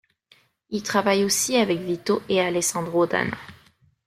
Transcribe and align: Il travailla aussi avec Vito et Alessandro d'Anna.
Il 0.71 0.81
travailla 0.81 1.25
aussi 1.27 1.55
avec 1.57 1.77
Vito 1.79 2.23
et 2.27 2.41
Alessandro 2.41 3.05
d'Anna. 3.05 3.37